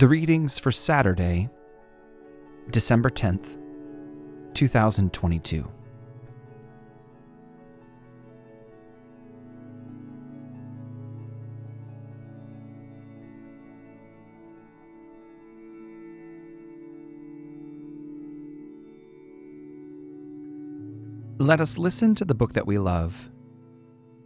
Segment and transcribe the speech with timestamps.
[0.00, 1.50] The readings for Saturday,
[2.70, 3.58] December 10th,
[4.54, 5.68] 2022.
[21.36, 23.28] Let us listen to the book that we love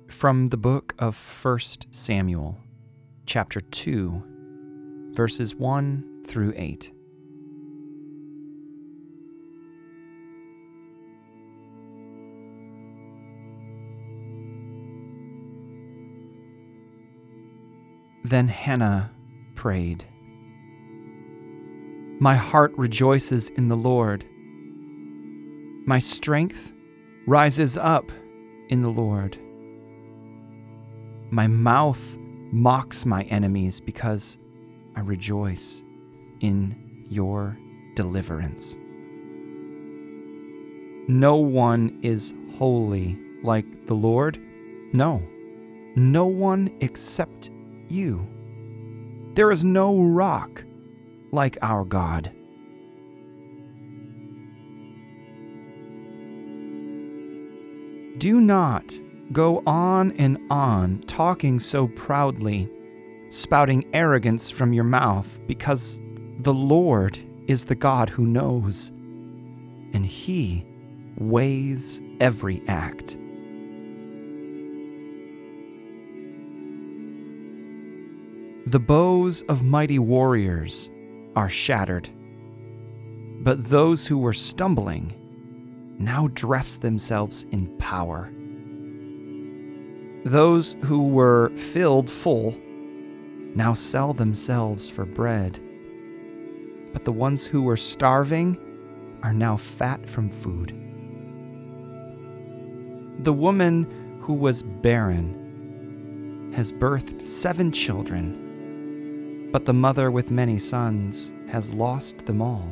[0.07, 1.59] from the book of 1
[1.91, 2.57] Samuel,
[3.27, 4.34] chapter 2
[5.15, 6.91] verses 1 through 8.
[18.25, 19.13] Then Hannah
[19.55, 20.05] prayed,
[22.21, 24.25] My heart rejoices in the Lord.
[25.87, 26.73] My strength
[27.27, 28.11] rises up
[28.71, 29.39] in the Lord.
[31.31, 32.01] My mouth
[32.51, 34.39] mocks my enemies because
[34.97, 35.83] I rejoice
[36.41, 37.57] in your
[37.95, 38.77] deliverance.
[41.09, 44.41] No one is holy like the Lord.
[44.93, 45.23] No,
[45.97, 47.51] no one except
[47.89, 48.27] you.
[49.35, 50.65] There is no rock
[51.33, 52.33] like our God.
[58.19, 58.99] Do not
[59.33, 62.71] go on and on talking so proudly
[63.35, 65.99] spouting arrogance from your mouth, because
[66.39, 67.19] the Lord
[67.49, 68.91] is the God who knows,
[69.93, 70.65] and He
[71.19, 73.19] weighs every act.
[78.67, 80.89] The bows of mighty warriors
[81.35, 82.09] are shattered,
[83.43, 85.13] but those who were stumbling
[85.99, 88.33] now dress themselves in power.
[90.25, 92.57] Those who were filled full
[93.55, 95.61] now sell themselves for bread.
[96.93, 98.59] But the ones who were starving
[99.23, 100.71] are now fat from food.
[103.25, 111.33] The woman who was barren has birthed seven children, but the mother with many sons
[111.49, 112.69] has lost them all.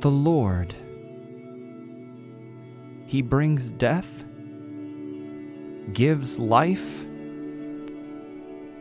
[0.00, 0.74] The Lord,
[3.06, 4.25] He brings death
[5.92, 7.04] gives life,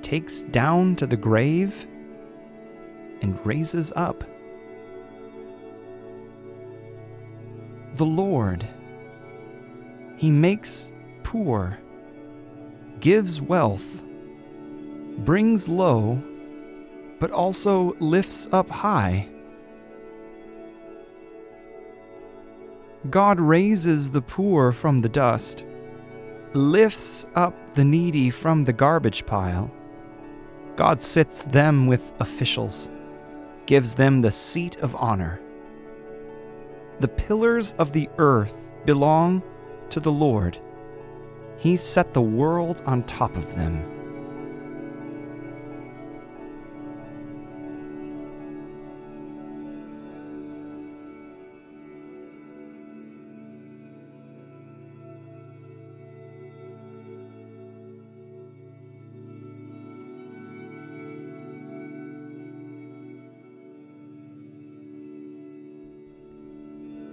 [0.01, 1.87] takes down to the grave,
[3.21, 4.23] and raises up.
[7.95, 8.67] The Lord,
[10.17, 10.91] He makes
[11.23, 11.77] poor,
[12.99, 14.03] gives wealth,
[15.19, 16.21] brings low,
[17.19, 19.29] but also lifts up high.
[23.09, 25.63] God raises the poor from the dust
[26.55, 29.69] lifts up the needy from the garbage pile.
[30.75, 32.89] God sits them with officials,
[33.65, 35.39] gives them the seat of honor.
[36.99, 39.43] The pillars of the earth belong
[39.89, 40.57] to the Lord.
[41.57, 43.94] He set the world on top of them.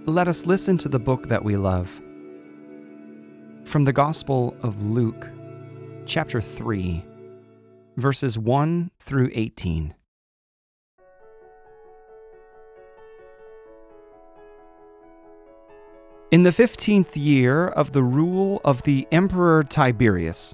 [0.05, 2.01] Let us listen to the book that we love.
[3.63, 5.29] From the Gospel of Luke,
[6.05, 7.03] chapter 3,
[7.95, 9.95] verses 1 through 18.
[16.31, 20.53] In the fifteenth year of the rule of the Emperor Tiberius,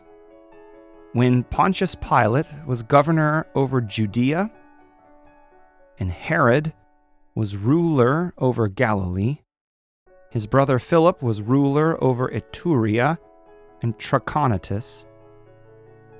[1.14, 4.52] when Pontius Pilate was governor over Judea,
[5.98, 6.72] and Herod
[7.40, 9.38] was ruler over Galilee.
[10.30, 13.18] His brother Philip was ruler over Iturea
[13.82, 15.06] and Trachonitis.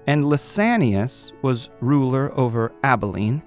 [0.08, 3.44] And Lysanias was ruler over Abilene.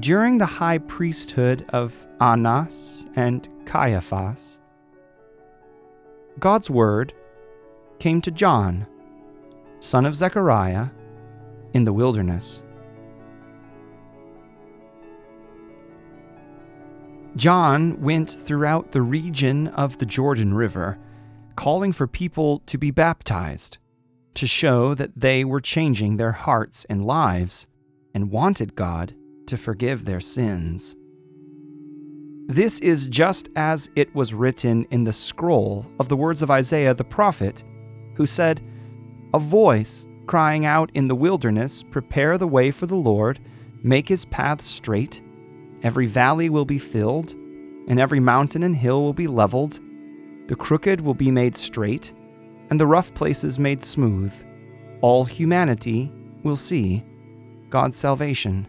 [0.00, 4.60] During the high priesthood of Annas and Caiaphas,
[6.38, 7.12] God's word
[7.98, 8.86] came to John,
[9.80, 10.86] son of Zechariah,
[11.74, 12.62] in the wilderness.
[17.38, 20.98] John went throughout the region of the Jordan River,
[21.54, 23.78] calling for people to be baptized,
[24.34, 27.68] to show that they were changing their hearts and lives
[28.12, 29.14] and wanted God
[29.46, 30.96] to forgive their sins.
[32.48, 36.94] This is just as it was written in the scroll of the words of Isaiah
[36.94, 37.62] the prophet,
[38.16, 38.60] who said,
[39.32, 43.38] a voice crying out in the wilderness, Prepare the way for the Lord,
[43.84, 45.22] make his paths straight.
[45.82, 47.32] Every valley will be filled,
[47.86, 49.80] and every mountain and hill will be leveled.
[50.48, 52.12] The crooked will be made straight,
[52.70, 54.32] and the rough places made smooth.
[55.00, 57.04] All humanity will see
[57.70, 58.66] God's salvation.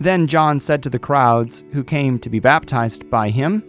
[0.00, 3.62] Then John said to the crowds who came to be baptized by him,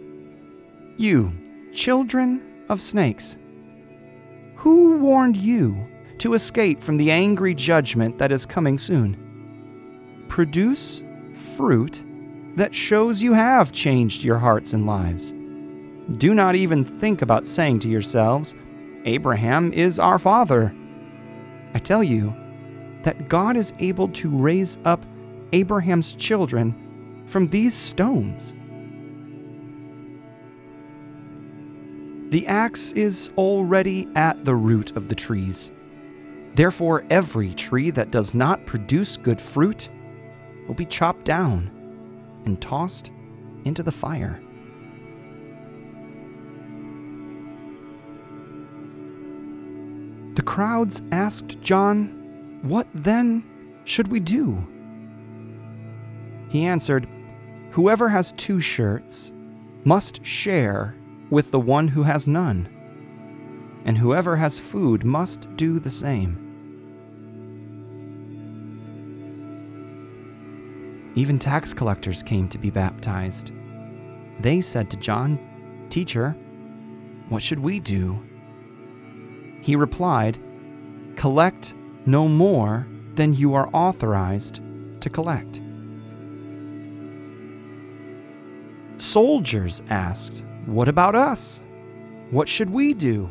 [0.96, 1.32] You,
[1.72, 3.36] children of snakes,
[4.56, 5.76] who warned you
[6.18, 9.31] to escape from the angry judgment that is coming soon?
[10.32, 11.02] Produce
[11.58, 12.02] fruit
[12.56, 15.34] that shows you have changed your hearts and lives.
[16.16, 18.54] Do not even think about saying to yourselves,
[19.04, 20.74] Abraham is our father.
[21.74, 22.34] I tell you
[23.02, 25.04] that God is able to raise up
[25.52, 28.54] Abraham's children from these stones.
[32.30, 35.70] The axe is already at the root of the trees.
[36.54, 39.90] Therefore, every tree that does not produce good fruit
[40.66, 41.70] will be chopped down
[42.44, 43.10] and tossed
[43.64, 44.40] into the fire.
[50.34, 53.44] The crowds asked John, What then
[53.84, 54.66] should we do?
[56.48, 57.06] He answered,
[57.72, 59.32] Whoever has two shirts
[59.84, 60.94] must share
[61.30, 62.68] with the one who has none,
[63.84, 66.51] and whoever has food must do the same.
[71.14, 73.52] Even tax collectors came to be baptized.
[74.40, 75.38] They said to John,
[75.90, 76.34] Teacher,
[77.28, 78.18] what should we do?
[79.60, 80.38] He replied,
[81.16, 81.74] Collect
[82.06, 84.60] no more than you are authorized
[85.00, 85.60] to collect.
[88.96, 91.60] Soldiers asked, What about us?
[92.30, 93.28] What should we do?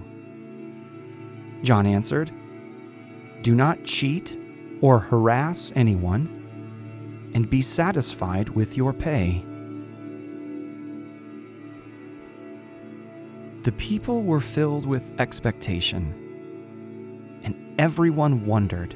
[1.63, 2.31] John answered,
[3.41, 4.37] Do not cheat
[4.81, 6.40] or harass anyone,
[7.33, 9.43] and be satisfied with your pay.
[13.63, 16.13] The people were filled with expectation,
[17.43, 18.95] and everyone wondered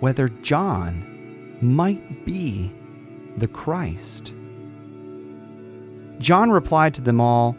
[0.00, 2.72] whether John might be
[3.36, 4.34] the Christ.
[6.18, 7.56] John replied to them all,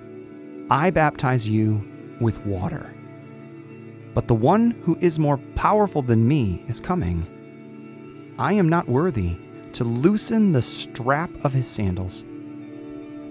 [0.69, 1.83] I baptize you
[2.19, 2.93] with water.
[4.13, 7.25] But the one who is more powerful than me is coming.
[8.37, 9.37] I am not worthy
[9.75, 12.23] to loosen the strap of his sandals.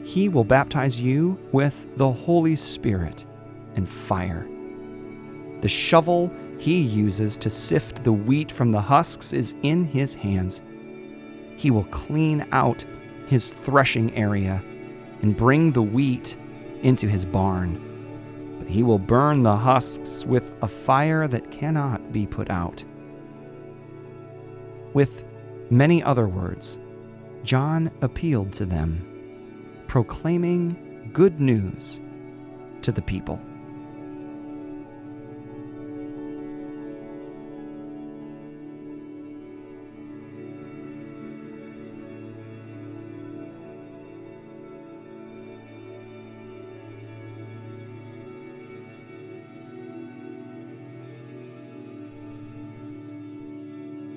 [0.05, 3.25] He will baptize you with the Holy Spirit
[3.77, 4.47] and fire.
[5.63, 10.61] The shovel he uses to sift the wheat from the husks is in his hands.
[11.57, 12.85] He will clean out
[13.27, 14.63] his threshing area
[15.23, 16.37] and bring the wheat
[16.83, 17.81] into his barn.
[18.59, 22.85] But he will burn the husks with a fire that cannot be put out.
[24.93, 25.25] With
[25.71, 26.79] many other words,
[27.43, 32.01] John appealed to them, proclaiming good news
[32.83, 33.41] to the people.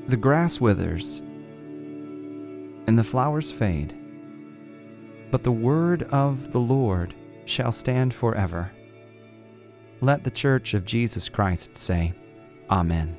[0.08, 1.22] The grass withers,
[2.88, 3.96] and the flowers fade,
[5.30, 7.14] but the word of the Lord
[7.46, 8.72] shall stand forever.
[10.02, 12.14] Let the church of Jesus Christ say,
[12.70, 13.18] Amen.